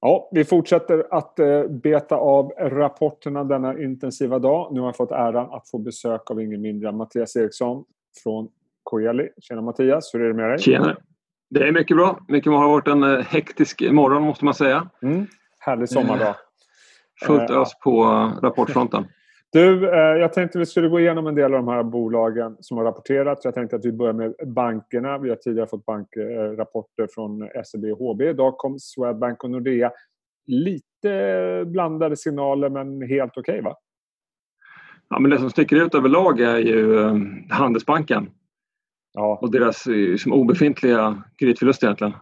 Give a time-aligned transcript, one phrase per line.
[0.00, 4.74] Ja, vi fortsätter att eh, beta av rapporterna denna intensiva dag.
[4.74, 7.84] Nu har jag fått äran att få besök av ingen mindre än Mattias Eriksson
[8.22, 8.48] från
[8.82, 9.28] Coeli.
[9.40, 10.58] Tjena Mattias, hur är det med dig?
[10.58, 10.96] Tjena!
[11.50, 12.20] Det är mycket bra.
[12.28, 14.90] Mycket har varit en eh, hektisk morgon måste man säga.
[15.02, 15.26] Mm.
[15.58, 16.34] Härlig sommardag.
[17.26, 18.04] Fullt ös på
[18.42, 19.06] rapportfronten.
[19.52, 22.84] Du, jag tänkte vi skulle gå igenom en del av de här bolagen som har
[22.84, 23.44] rapporterat.
[23.44, 25.18] Jag tänkte att vi börjar med bankerna.
[25.18, 28.22] Vi har tidigare fått bankrapporter från SEB och HB.
[28.22, 29.92] Idag kom Swedbank och Nordea.
[30.46, 33.76] Lite blandade signaler men helt okej okay, va?
[35.08, 37.10] Ja, men det som sticker ut överlag är ju
[37.50, 38.30] Handelsbanken.
[39.12, 39.38] Ja.
[39.42, 42.12] Och deras liksom, obefintliga kreditförlust egentligen.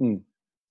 [0.00, 0.20] Mm.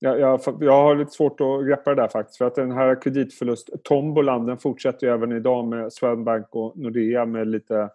[0.04, 2.38] Jag, jag, jag, har lite svårt att greppa det där faktiskt.
[2.38, 7.48] För att den här kreditförlust-tombolan den fortsätter ju även idag med Swedbank och Nordea med
[7.48, 7.90] lite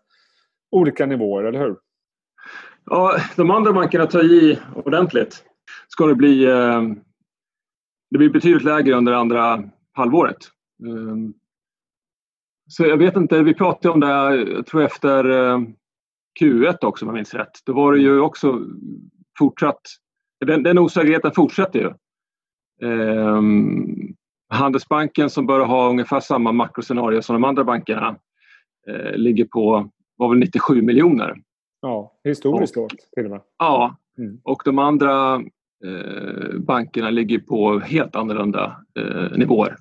[0.71, 1.77] olika nivåer, eller hur?
[2.85, 5.45] Ja, de andra bankerna tar i ordentligt.
[5.89, 6.45] Ska det bli...
[6.45, 6.83] Eh,
[8.11, 10.39] det blir betydligt lägre under andra halvåret.
[10.83, 11.35] Um,
[12.69, 15.61] så jag vet inte, vi pratade om det jag tror efter eh,
[16.41, 17.53] Q1 också om jag minns rätt.
[17.65, 18.61] Då var det ju också
[19.39, 19.81] fortsatt
[20.47, 21.93] den, den osäkerheten fortsätter ju.
[22.89, 23.43] Eh,
[24.49, 28.17] Handelsbanken som bör ha ungefär samma makroscenario som de andra bankerna
[28.89, 31.37] eh, ligger på var väl 97 miljoner.
[31.81, 33.41] Ja, historiskt lågt till och med.
[33.59, 34.41] Ja, mm.
[34.43, 35.35] och de andra
[35.85, 39.77] eh, bankerna ligger på helt annorlunda eh, nivåer.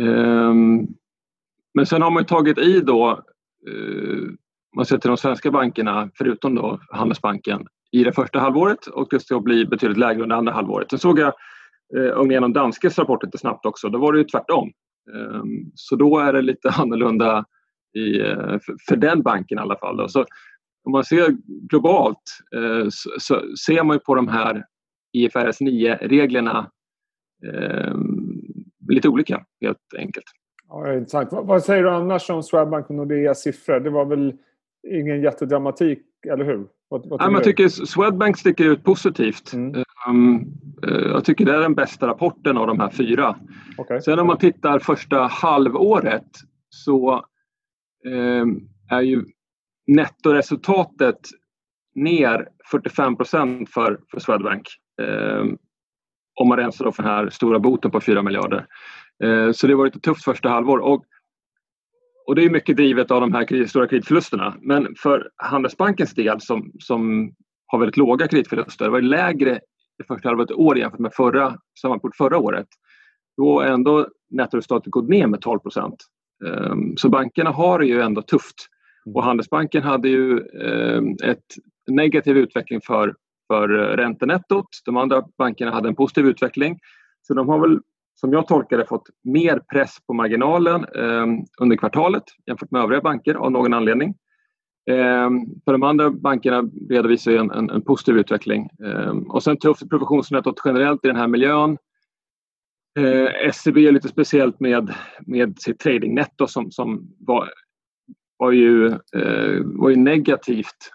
[0.00, 0.86] Ehm,
[1.74, 3.10] men sen har man tagit i då,
[3.68, 4.28] eh,
[4.76, 9.20] man ser till de svenska bankerna, förutom då Handelsbanken, i det första halvåret och det
[9.20, 10.90] ska bli betydligt lägre under andra halvåret.
[10.90, 11.32] Sen såg jag
[11.96, 13.88] eh, igenom Danskes rapport lite snabbt också.
[13.88, 14.72] Då var det ju tvärtom.
[15.14, 15.42] Eh,
[15.74, 17.44] så då är det lite annorlunda
[17.94, 19.96] i, eh, för, för den banken i alla fall.
[19.96, 20.08] Då.
[20.08, 20.24] Så
[20.84, 21.36] om man ser
[21.68, 22.22] globalt
[22.56, 24.64] eh, så, så, ser man ju på de här
[25.12, 26.70] IFRS 9-reglerna
[27.46, 27.94] eh,
[28.88, 30.24] lite olika helt enkelt.
[30.68, 31.32] Ja, intressant.
[31.32, 33.80] Vad, vad säger du annars om Swedbank och Nordeas siffror?
[33.80, 34.34] Det var väl
[34.88, 36.66] ingen jättedramatik, eller hur?
[36.88, 39.52] Vad, vad ja, jag tycker Swedbank sticker ut positivt.
[39.52, 39.84] Mm.
[40.08, 40.46] Um,
[40.82, 43.36] jag tycker det är den bästa rapporten av de här fyra.
[43.78, 44.00] Okay.
[44.00, 46.28] Sen om man tittar första halvåret
[46.70, 47.24] så
[48.06, 49.24] um, är ju
[49.86, 51.20] nettoresultatet
[51.94, 54.68] ner 45 procent för, för Swedbank.
[55.02, 55.58] Um,
[56.40, 58.66] om man rensar för den här stora boten på 4 miljarder.
[59.24, 60.78] Uh, så det var ett tufft första halvår.
[60.78, 61.04] Och
[62.28, 64.56] och det är mycket drivet av de här stora kreditförlusterna.
[64.60, 67.32] Men för Handelsbankens del som, som
[67.66, 69.60] har väldigt låga kreditförluster, det var lägre
[69.98, 72.66] det första halvåret i år jämfört med förra, samma period förra året.
[73.36, 75.96] Då har ändå nettoresultatet gått ner med 12 procent.
[76.46, 78.66] Ehm, så bankerna har det ju ändå tufft.
[79.14, 81.46] Och Handelsbanken hade ju ehm, ett
[81.90, 83.14] negativ utveckling för,
[83.46, 84.68] för räntenettot.
[84.84, 86.78] De andra bankerna hade en positiv utveckling.
[87.22, 87.78] Så de har väl
[88.20, 91.26] som jag tolkar det fått mer press på marginalen eh,
[91.60, 94.14] under kvartalet jämfört med övriga banker av någon anledning.
[94.90, 95.30] Eh,
[95.64, 98.68] för de andra bankerna redovisar en, en, en positiv utveckling.
[98.84, 101.78] Eh, och sen tufft provisionsnettot generellt i den här miljön.
[103.52, 107.50] SEB är lite speciellt med, med sitt tradingnetto som, som var,
[108.36, 110.92] var, ju, eh, var ju negativt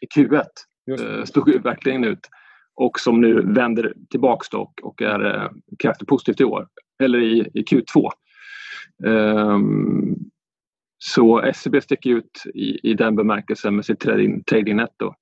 [0.00, 0.44] i Q1.
[0.90, 2.28] Eh, stod verkligen ut
[2.76, 6.68] och som nu vänder tillbaks och, och är eh, kraftigt positivt i år,
[7.02, 8.10] eller i, i Q2.
[9.04, 10.14] Um, ehm,
[10.98, 15.14] så SEB sticker ut i, i den bemärkelsen med sitt trading, trading netto.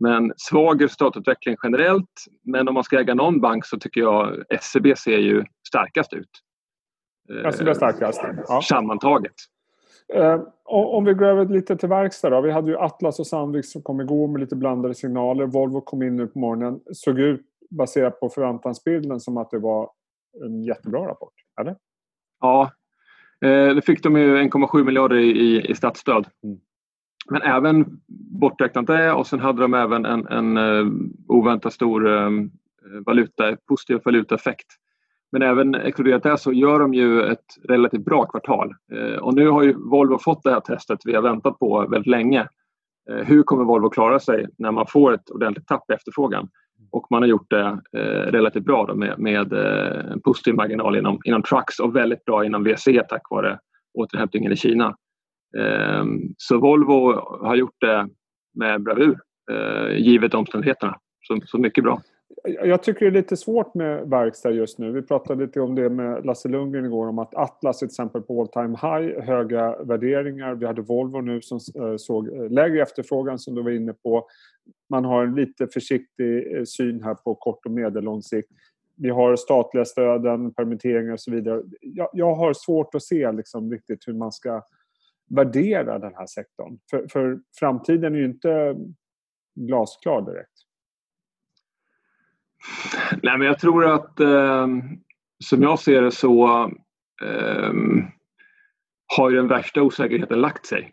[0.00, 4.98] Men svag resultatutveckling generellt, men om man ska äga någon bank så tycker jag SEB
[4.98, 6.30] ser ju starkast ut.
[7.54, 8.20] SEB är starkast?
[8.48, 8.62] Ja.
[8.62, 9.34] Sammantaget.
[10.14, 12.40] Eh, om vi går över lite till verkstad då.
[12.40, 15.46] Vi hade ju Atlas och Sandvik som kom igår med lite blandade signaler.
[15.46, 16.80] Volvo kom in nu på morgonen.
[16.92, 17.40] Såg ut,
[17.70, 19.90] baserat på förväntansbilden, som att det var
[20.44, 21.34] en jättebra rapport.
[21.60, 21.76] Eller?
[22.40, 22.70] Ja,
[23.40, 26.26] eh, det fick de ju 1,7 miljarder i, i statsstöd.
[26.44, 26.58] Mm.
[27.30, 28.00] Men även
[28.40, 30.92] borträknat det och sen hade de även en, en uh,
[31.28, 32.30] oväntat stor uh,
[33.06, 34.66] valuta, positiv valutaeffekt
[35.32, 38.74] men även exkluderat det så gör de ju ett relativt bra kvartal.
[38.92, 42.10] Eh, och nu har ju Volvo fått det här testet vi har väntat på väldigt
[42.10, 42.48] länge.
[43.10, 46.48] Eh, hur kommer Volvo klara sig när man får ett ordentligt tapp i efterfrågan?
[46.90, 51.20] Och man har gjort det eh, relativt bra då med, med en positiv marginal inom,
[51.24, 53.58] inom trucks och väldigt bra inom VC tack vare
[53.94, 54.96] återhämtningen i Kina.
[56.36, 57.12] Så Volvo
[57.46, 58.08] har gjort det
[58.54, 59.18] med bravur
[59.96, 60.98] givet omständigheterna.
[61.20, 62.02] Så, så mycket bra.
[62.44, 64.92] Jag tycker det är lite svårt med verkstad just nu.
[64.92, 68.40] Vi pratade lite om det med Lasse Lundgren igår om att Atlas till exempel på
[68.40, 70.54] all time high, höga värderingar.
[70.54, 74.26] Vi hade Volvo nu som eh, såg eh, lägre efterfrågan som du var inne på.
[74.90, 78.48] Man har en lite försiktig eh, syn här på kort och medellång sikt.
[78.96, 81.62] vi har statliga stöden, permitteringar och så vidare.
[81.80, 84.62] Jag, jag har svårt att se liksom riktigt hur man ska
[85.30, 86.78] värdera den här sektorn.
[86.90, 88.76] För, för framtiden är ju inte
[89.54, 90.48] glasklar direkt.
[93.22, 94.66] Nej, men jag tror att eh,
[95.44, 96.64] som jag ser det så
[97.22, 97.72] eh,
[99.16, 100.92] har ju den värsta osäkerheten lagt sig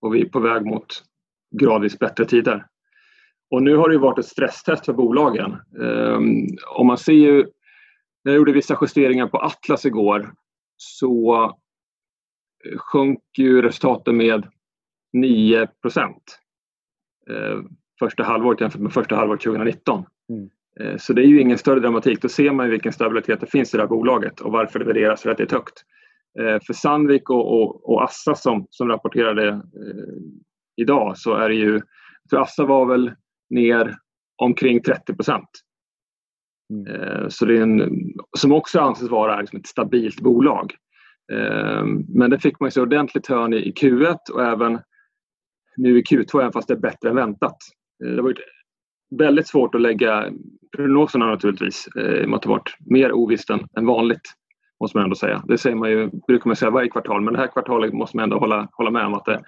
[0.00, 1.04] och vi är på väg mot
[1.60, 2.66] gradvis bättre tider.
[3.50, 5.52] Och nu har det varit ett stresstest för bolagen.
[5.80, 6.18] Eh,
[6.76, 7.36] om man ser ju,
[8.24, 10.34] när jag gjorde vissa justeringar på Atlas igår
[10.76, 11.44] så
[12.64, 14.46] eh, sjönk ju resultaten med
[15.12, 16.40] 9 procent
[17.30, 17.58] eh,
[17.98, 20.04] första halvåret jämfört med första halvåret 2019.
[20.28, 20.50] Mm.
[20.80, 22.22] Uh, så det är ju ingen större dramatik.
[22.22, 24.84] Då ser man ju vilken stabilitet det finns i det här bolaget och varför det
[24.84, 25.84] värderas relativt högt.
[26.40, 29.62] Uh, för Sandvik och, och, och, Assa som, som rapporterade
[30.76, 31.80] idag så är det ju,
[32.30, 33.12] för Assa var väl
[33.50, 33.96] ner
[34.36, 35.48] omkring 30 procent.
[36.70, 36.86] Mm.
[36.86, 37.98] Eh, så det är en,
[38.38, 40.74] som också anses vara liksom ett stabilt bolag.
[41.32, 44.78] Eh, men det fick man sig ordentligt hörn i Q1 och även
[45.76, 47.56] nu i Q2 även fast det är bättre än väntat.
[48.04, 48.40] Eh, det har varit
[49.10, 50.30] väldigt svårt att lägga
[50.76, 54.34] prognoserna naturligtvis eh, i och med att det varit mer ovisst än vanligt.
[54.80, 55.42] Måste man ändå säga.
[55.46, 58.24] Det säger man ju, brukar man säga varje kvartal men det här kvartalet måste man
[58.24, 59.42] ändå hålla, hålla med om att det,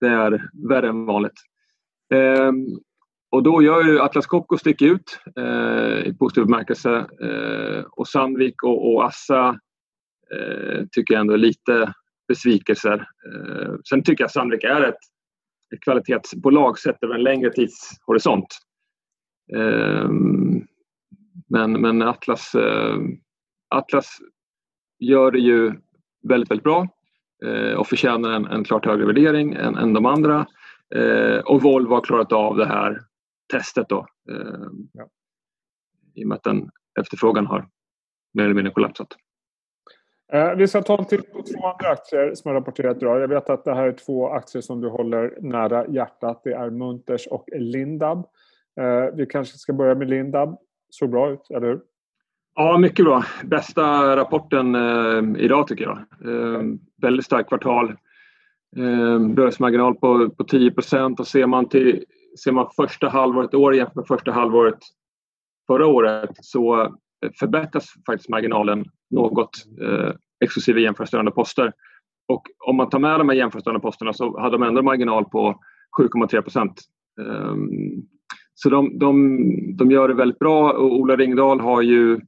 [0.00, 1.40] det är värre än vanligt.
[2.14, 2.66] Ehm,
[3.30, 8.62] och då gör ju Atlas Copco sticker ut eh, i positiv bemärkelse eh, och Sandvik
[8.62, 9.48] och, och Assa
[10.34, 11.92] eh, tycker jag ändå är lite
[12.28, 13.06] besvikelser.
[13.26, 14.98] Eh, sen tycker jag Sandvik är ett,
[15.74, 18.58] ett kvalitetsbolag sett över en längre tidshorisont.
[19.56, 20.08] Eh,
[21.48, 22.96] men, men Atlas, eh,
[23.74, 24.18] Atlas
[24.98, 25.72] gör det ju
[26.28, 26.88] väldigt, väldigt bra
[27.76, 30.46] och förtjänar en, en klart högre värdering än, än de andra.
[31.44, 32.98] och Volvo har klarat av det här
[33.52, 34.06] testet då.
[34.30, 35.08] Eh, ja.
[36.14, 36.70] I och med att den
[37.00, 37.68] efterfrågan har
[38.34, 39.08] mer eller mindre kollapsat.
[40.32, 43.20] Eh, vi ska ta en titt på två andra aktier som har rapporterat idag.
[43.20, 46.40] Jag vet att det här är två aktier som du håller nära hjärtat.
[46.44, 48.26] Det är Munters och Lindab.
[48.80, 50.58] Eh, vi kanske ska börja med Lindab.
[50.90, 51.80] Såg bra ut, eller hur?
[52.54, 53.24] Ja, mycket bra.
[53.44, 55.98] Bästa rapporten eh, idag tycker jag.
[55.98, 56.62] Eh,
[57.02, 57.88] väldigt starkt kvartal.
[58.76, 62.04] Eh, rörelsemarginal på, på 10 procent och ser man till
[62.44, 64.78] ser man första halvåret i år jämfört med första halvåret
[65.66, 66.96] förra året så
[67.38, 70.12] förbättras faktiskt marginalen något eh,
[70.44, 71.72] exklusive jämförelsestörande poster.
[72.28, 75.60] Och om man tar med de här jämförelsestörande posterna så hade de ändå marginal på
[75.98, 76.80] 7,3 procent.
[77.20, 77.54] Eh,
[78.62, 82.20] så de, de, de gör det väldigt bra och Ola Ringdahl har ju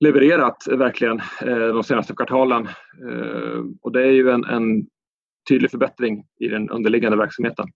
[0.00, 2.66] levererat verkligen eh, de senaste kvartalen.
[3.10, 4.86] Eh, och det är ju en, en
[5.48, 7.66] tydlig förbättring i den underliggande verksamheten.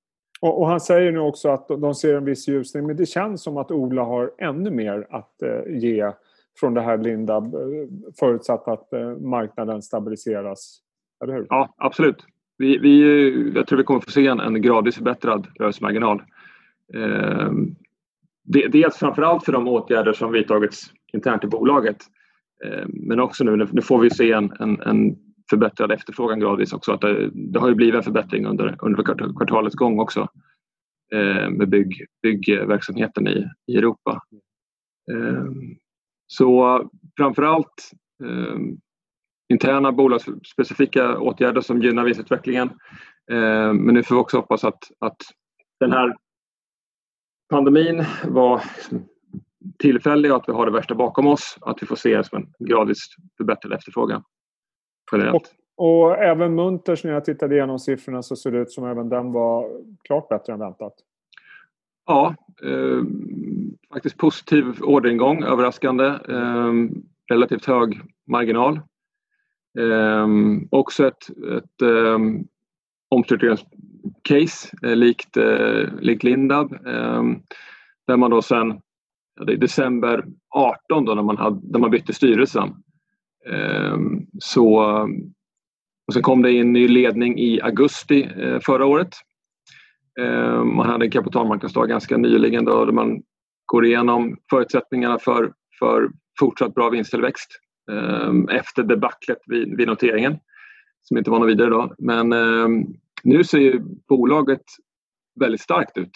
[0.41, 3.43] Och, och, han säger nu också att de ser en viss ljusning men det känns
[3.43, 6.13] som att Ola har ännu mer att eh, ge
[6.61, 7.61] från det här Lindab eh,
[8.19, 8.89] förutsatt att
[9.21, 10.81] marknaden stabiliseras.
[11.25, 11.47] Eller hur?
[11.49, 12.25] Ja, absolut.
[12.59, 16.23] Vi, vi, jag tror vi kommer få se en, en gradvis förbättrad rörelsemarginal.
[16.95, 17.51] Eh,
[18.45, 21.97] dels framförallt för de åtgärder som vidtagits internt i bolaget.
[22.65, 25.17] Eh, men också nu, nu får vi se en, en, en
[25.51, 26.93] förbättrad efterfrågan gradvis också.
[26.93, 30.29] Att det, det, har ju blivit en förbättring under, under kvartalets gång också
[31.13, 34.23] eh, med bygg, byggverksamheten i, i Europa.
[35.13, 35.45] Eh,
[36.27, 36.81] så
[37.17, 37.91] framförallt
[38.25, 38.59] eh,
[39.49, 42.69] interna bolagsspecifika åtgärder som gynnar vinstutvecklingen.
[43.31, 45.17] Eh, men nu får vi också hoppas att, att
[45.81, 46.15] den här
[47.49, 48.63] pandemin var
[49.79, 51.59] tillfällig och att vi har det värsta bakom oss.
[51.61, 52.99] Att vi får se som en gradvis
[53.37, 54.23] förbättrad efterfrågan
[55.13, 55.55] generellt.
[55.77, 59.09] Och, och, även Munters, när jag tittade igenom siffrorna så ser det ut som även
[59.09, 59.71] den var
[60.05, 60.95] klart bättre än väntat.
[62.07, 62.35] Ja,
[62.65, 63.03] eh,
[63.93, 66.05] faktiskt positiv orderingång, överraskande.
[66.07, 66.73] Eh,
[67.31, 68.81] relativt hög marginal.
[69.79, 70.27] Eh,
[70.71, 72.19] också ett, ett eh,
[74.23, 76.73] case eh, likt, eh, likt Lindab.
[76.73, 77.23] Eh,
[78.07, 78.81] där man då sen,
[79.41, 82.75] ja, i december 18 då när man, hade, när man bytte styrelsen,
[83.51, 84.77] ehm, så,
[86.07, 89.15] och sen kom det in ny ledning i augusti eh, förra året.
[90.21, 93.23] Ehm, man hade en kapitalmarknadsdag ganska nyligen då, där man
[93.67, 97.51] går igenom förutsättningarna för, för fortsatt bra vinsttillväxt
[97.91, 100.39] ehm, efter debaclet vid, vid noteringen
[101.03, 101.95] som inte var något vidare då.
[101.99, 102.33] Men
[103.25, 104.63] nu ser ju bolaget
[105.41, 106.13] väldigt starkt ut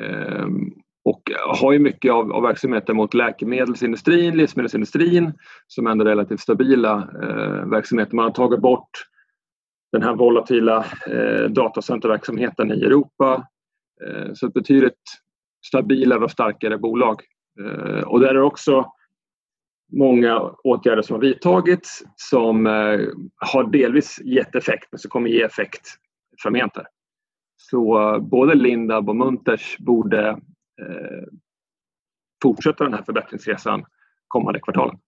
[0.00, 0.72] ehm,
[1.04, 5.32] och har ju mycket av, av verksamheten mot läkemedelsindustrin, livsmedelsindustrin
[5.66, 8.16] som ändå är relativt stabila eh, verksamheter.
[8.16, 8.90] Man har tagit bort
[9.92, 13.46] den här volatila eh, datacenterverksamheten i Europa.
[14.06, 15.02] Eh, så ett betydligt
[15.66, 17.20] stabilare och starkare bolag.
[17.60, 18.92] Eh, och där är också
[19.92, 23.00] många åtgärder som har vidtagits som eh,
[23.36, 25.96] har delvis gett effekt men som kommer ge effekt
[26.42, 26.72] framgent.
[27.56, 30.28] Så eh, både Lindab och Munters borde
[30.82, 31.24] eh,
[32.42, 33.84] fortsätta den här förbättringsresan
[34.28, 34.98] kommande kvartalen.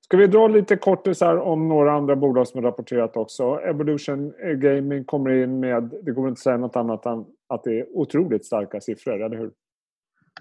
[0.00, 3.60] Ska vi dra lite kortisar om några andra bolag som har rapporterat också.
[3.60, 7.80] Evolution Gaming kommer in med, det går inte att säga något annat än att det
[7.80, 9.50] är otroligt starka siffror, eller hur?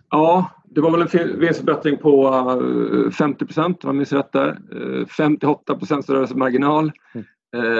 [0.09, 2.31] Ja, det var väl en vinstförbättring på
[3.17, 4.57] 50 eh, procent om jag minns rätt där.
[5.05, 6.91] 58 eh, procents rörelsemarginal.
[7.13, 7.25] Mm.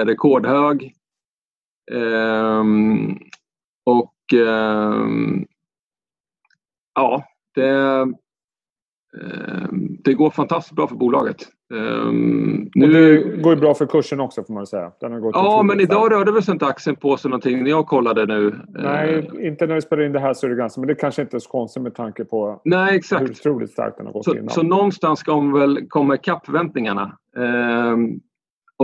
[0.06, 0.94] Rekordhög.
[1.90, 3.18] Ehm,
[3.84, 5.44] och ehm,
[6.94, 7.24] ja,
[7.54, 8.16] det, ehm,
[10.04, 11.36] det går fantastiskt bra för bolaget.
[11.72, 12.86] Um, nu...
[12.86, 14.92] Och det går ju bra för kursen också får man säga.
[15.00, 17.86] Den har gått ja, men idag rörde väl inte aktien på sig någonting när jag
[17.86, 18.60] kollade nu.
[18.68, 20.80] Nej, inte när vi spelar in det här så är det ganska...
[20.80, 23.22] Men det kanske inte är så konstigt med tanke på Nej, exakt.
[23.22, 24.50] hur otroligt starkt den har gått så, innan.
[24.50, 27.18] Så någonstans ska väl komma ikapp förväntningarna.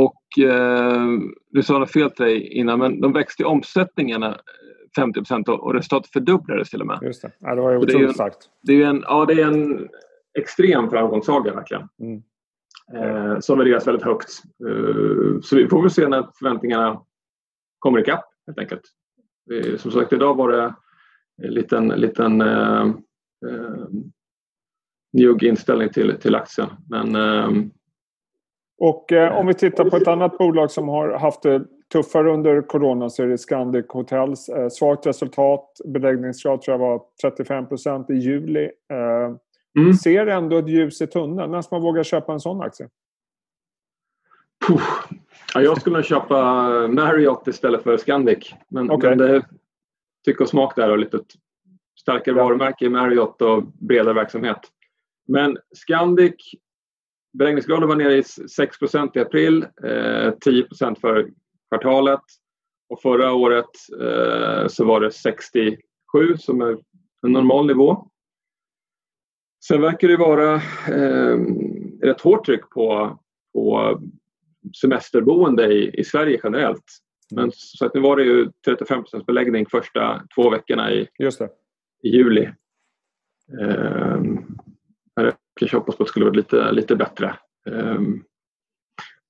[0.05, 1.19] Och uh,
[1.51, 4.39] du sa något fel till dig innan, men de växte i omsättningarna
[4.97, 6.99] 50 procent och resultatet fördubblades till och med.
[7.03, 7.33] Just det.
[7.39, 8.39] Ja, det var ju otroligt starkt.
[8.63, 9.89] Det är en, ja, det är en
[10.39, 11.89] extrem framgångssaga verkligen.
[12.01, 12.23] Mm
[12.95, 14.43] eh, som värderas väldigt högt.
[14.69, 17.03] Eh, så vi får väl se när förväntningarna
[17.79, 18.83] kommer ikapp helt enkelt.
[19.53, 20.75] Eh, som sagt, idag var det
[21.43, 22.87] en liten, liten eh,
[23.47, 23.87] eh,
[25.13, 26.69] njugg inställning till, till aktien.
[26.89, 27.51] Men, eh,
[28.79, 32.63] och eh, om vi tittar på ett annat bolag som har haft det tuffare under
[32.63, 34.49] corona så är det Scandic Hotels.
[34.49, 38.65] Eh, svagt resultat, beläggningsgrad tror jag var 35 procent i juli.
[38.65, 39.37] Eh,
[39.79, 39.95] Mm.
[39.95, 41.51] Ser ändå ett ljus i tunneln.
[41.51, 42.89] När ska man våga köpa en sån aktie?
[45.55, 46.43] Ja, jag skulle nog köpa
[46.89, 48.55] Marriott istället för Scandic.
[48.69, 49.11] Men, okay.
[49.11, 49.47] men det
[50.25, 51.19] tycker och smak där och lite
[52.01, 54.61] starkare varumärke i Marriott och bredare verksamhet.
[55.29, 56.35] Men Scandic,
[57.39, 61.31] beläggningsgraden var nere i 6% i april, eh, 10% för
[61.69, 62.21] kvartalet
[62.89, 65.79] och förra året eh, så var det 67
[66.39, 66.79] som är
[67.27, 68.09] en normal nivå.
[69.65, 70.55] Sen verkar det vara
[70.89, 71.39] eh,
[72.03, 73.19] rätt hårt tryck på,
[73.53, 74.01] på
[74.81, 76.85] semesterboende i, i Sverige generellt.
[77.35, 81.09] Men så att nu var det ju 35% beläggning första två veckorna i,
[82.03, 82.51] i juli.
[83.47, 84.58] Jag
[85.59, 87.37] kanske hoppas på att det skulle vara lite, lite bättre.
[87.71, 88.23] Ehm,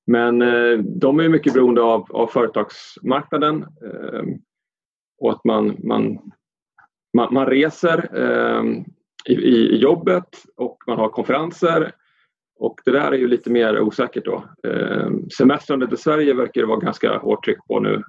[0.06, 4.38] men eh, de är mycket beroende av, av företagsmarknaden ehm,
[5.18, 6.18] och att man, man,
[7.16, 8.16] man, man reser.
[8.16, 8.85] Ehm,
[9.25, 11.92] I, i jobbet och man har konferenser.
[12.58, 14.44] Och det där är ju lite mer osäkert då.
[14.68, 18.02] Eh, semestrandet i Sverige verkar det vara ganska hårt tryck på nu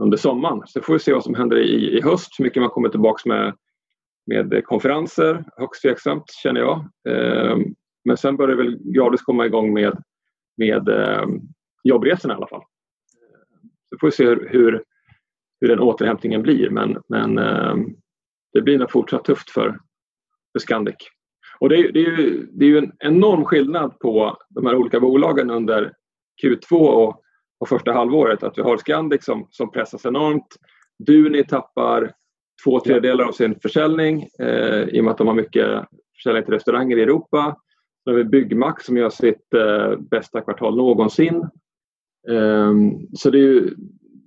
[0.00, 0.62] under sommaren.
[0.66, 3.26] Så får vi se vad som händer i, i höst, hur mycket man kommer tillbaks
[3.26, 3.54] med,
[4.26, 5.44] med konferenser.
[5.56, 6.88] Högst tveksamt känner jag.
[7.08, 10.02] Ehm, men sen börjar det väl gradvis komma igång med,
[10.56, 11.40] med ehm,
[11.84, 12.62] jobbresorna i alla fall.
[13.88, 14.82] Så får vi se hur, hur,
[15.60, 17.86] hur den återhämtningen blir men, men ehm,
[18.52, 19.78] det blir nog fortsatt tufft för,
[20.52, 20.96] för Scandic.
[21.58, 24.74] Och det är, det, är ju, det är ju en enorm skillnad på de här
[24.74, 25.92] olika bolagen under
[26.42, 27.22] Q2 och,
[27.60, 28.42] och första halvåret.
[28.42, 30.56] Att vi har Scandic som, som pressas enormt.
[31.06, 32.12] Duni tappar
[32.64, 35.84] två tredjedelar av sin försäljning eh, i och med att de har mycket
[36.14, 37.56] försäljning till restauranger i Europa.
[38.04, 41.36] Så har vi Byggmax som gör sitt eh, bästa kvartal någonsin.
[42.28, 42.72] Eh,
[43.12, 43.74] så det är, ju,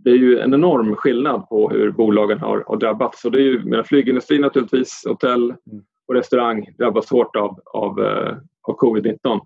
[0.03, 3.21] det är ju en enorm skillnad på hur bolagen har, har drabbats.
[3.21, 7.99] Så det är ju, menar, flygindustrin naturligtvis, hotell, mm och restaurang drabbas hårt av, av,
[7.99, 9.39] eh, av covid-19.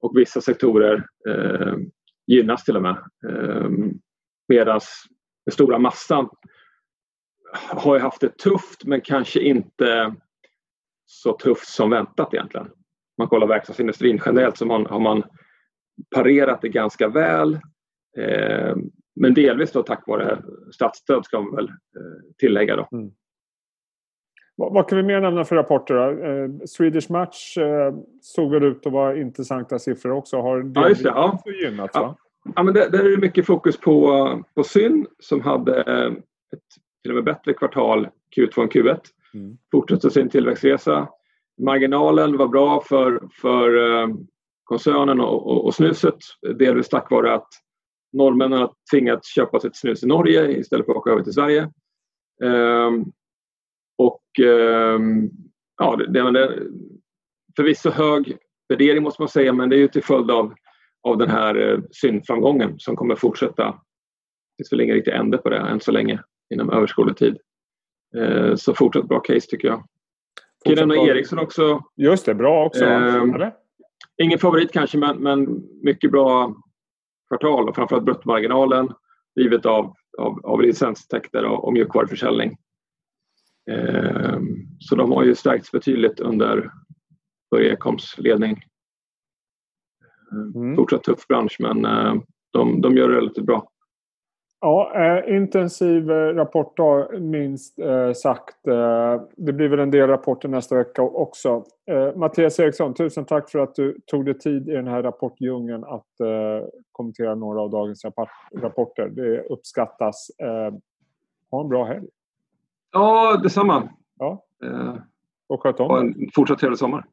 [0.00, 1.74] Och vissa sektorer eh,
[2.26, 2.96] gynnas till och med.
[3.28, 3.68] Eh,
[4.48, 4.80] Medan
[5.44, 6.28] den stora massan
[7.52, 10.14] har ju haft det tufft men kanske inte
[11.06, 12.66] så tufft som väntat egentligen.
[12.66, 12.72] Om
[13.18, 15.22] man kollar verkstadsindustrin generellt så man, har man
[16.14, 17.54] parerat det ganska väl.
[18.18, 18.76] Eh,
[19.20, 22.76] men delvis då tack vare statsstöd ska man väl eh, tillägga.
[22.76, 22.88] Då.
[22.92, 23.10] Mm.
[24.56, 25.96] Vad, kan vi mer nämna för rapporter?
[25.96, 30.40] Eh, Swedish Match eh, såg väl ut att vara intressanta siffror också.
[30.40, 31.08] Har det, ja, just det.
[31.08, 31.42] Ja.
[31.62, 31.90] gynnat?
[31.94, 32.16] Ja.
[32.56, 35.82] Ja, men där, där är det mycket fokus på, på Syn som hade
[36.52, 36.62] ett
[37.02, 39.00] till och med bättre kvartal Q2 än Q1.
[39.34, 39.58] Mm.
[39.72, 41.08] Fortsätter sin tillväxtresa.
[41.62, 44.08] Marginalen var bra för, för eh,
[44.64, 46.16] koncernen och, och, och, snuset.
[46.58, 47.48] Delvis tack vare att
[48.12, 51.70] norrmännen har tvingats köpa sitt snus i Norge istället för att åka över till Sverige.
[52.42, 53.12] Um,
[53.98, 55.30] och ehm,
[55.76, 56.62] ja, det, är
[57.56, 58.36] förvisso hög
[58.68, 60.54] värdering måste man säga men det är ju till följd av,
[61.02, 63.64] av den här eh, syndframgången som kommer fortsätta.
[63.64, 66.22] Det finns väl ingen riktig ände på det än så länge
[66.54, 67.38] inom överskådlig tid.
[68.16, 69.84] Eh, så fortsatt bra case tycker jag.
[70.64, 71.80] Kan nämna Ericsson också.
[71.96, 72.84] Just det, bra också.
[72.84, 73.24] Eh,
[74.22, 76.54] ingen favorit kanske, men, men mycket bra
[77.28, 78.92] kvartal och framförallt bruttomarginalen
[79.36, 82.56] drivet av, av, av licenstäkter och, och mjukvaruförsäljning.
[83.70, 84.38] Eh,
[84.78, 86.70] så de har ju stärkts betydligt under
[87.50, 88.62] Börje Ekholms ledning.
[90.54, 90.76] Mm.
[90.76, 92.14] Fortsatt tuff bransch men eh,
[92.52, 93.70] de, de gör det relativt bra.
[94.60, 98.66] Ja, eh, intensiv eh, rapportdag minst eh, sagt.
[98.66, 101.64] Eh, det blir väl en del rapporter nästa vecka också.
[101.90, 105.84] Eh, Mattias Eriksson, tusen tack för att du tog dig tid i den här rapportdjungeln
[105.84, 108.04] att eh, kommentera några av dagens
[108.54, 109.08] rapporter.
[109.08, 110.30] Det uppskattas.
[111.50, 112.06] ha en bra helg.
[112.92, 113.88] Ja, detsamma.
[114.18, 114.44] Ja.
[115.48, 117.04] Och sköt om en fortsatt trevlig sommar.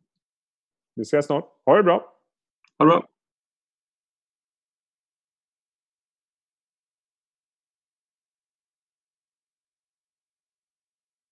[0.95, 1.45] Vi ses snart.
[1.65, 2.13] Ha det bra.
[2.77, 3.03] Ha det bra.